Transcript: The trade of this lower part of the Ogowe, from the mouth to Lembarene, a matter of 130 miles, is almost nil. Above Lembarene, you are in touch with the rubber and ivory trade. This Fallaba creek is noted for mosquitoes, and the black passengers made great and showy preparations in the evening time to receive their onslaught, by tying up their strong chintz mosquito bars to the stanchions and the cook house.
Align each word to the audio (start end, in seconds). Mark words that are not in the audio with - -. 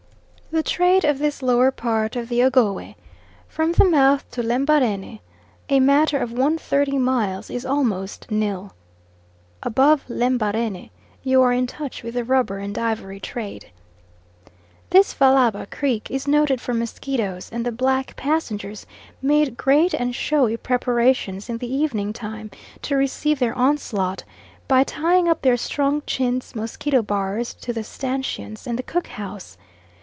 The 0.53 0.63
trade 0.63 1.05
of 1.05 1.17
this 1.19 1.41
lower 1.41 1.71
part 1.71 2.17
of 2.17 2.27
the 2.27 2.43
Ogowe, 2.43 2.95
from 3.47 3.71
the 3.71 3.85
mouth 3.85 4.29
to 4.31 4.43
Lembarene, 4.43 5.19
a 5.69 5.79
matter 5.79 6.17
of 6.17 6.33
130 6.33 6.97
miles, 6.97 7.49
is 7.49 7.65
almost 7.65 8.29
nil. 8.29 8.73
Above 9.63 10.03
Lembarene, 10.09 10.89
you 11.23 11.41
are 11.41 11.53
in 11.53 11.67
touch 11.67 12.03
with 12.03 12.15
the 12.15 12.25
rubber 12.25 12.57
and 12.57 12.77
ivory 12.77 13.17
trade. 13.21 13.71
This 14.89 15.13
Fallaba 15.13 15.67
creek 15.67 16.11
is 16.11 16.27
noted 16.27 16.59
for 16.59 16.73
mosquitoes, 16.73 17.49
and 17.49 17.65
the 17.65 17.71
black 17.71 18.17
passengers 18.17 18.85
made 19.21 19.55
great 19.55 19.93
and 19.93 20.13
showy 20.13 20.57
preparations 20.57 21.47
in 21.49 21.59
the 21.59 21.73
evening 21.73 22.11
time 22.11 22.51
to 22.81 22.97
receive 22.97 23.39
their 23.39 23.57
onslaught, 23.57 24.25
by 24.67 24.83
tying 24.83 25.29
up 25.29 25.43
their 25.43 25.55
strong 25.55 26.03
chintz 26.05 26.55
mosquito 26.55 27.01
bars 27.01 27.53
to 27.53 27.71
the 27.71 27.85
stanchions 27.85 28.67
and 28.67 28.77
the 28.77 28.83
cook 28.83 29.07
house. 29.07 29.57